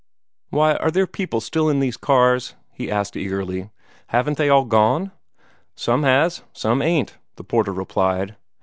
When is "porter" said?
7.43-7.71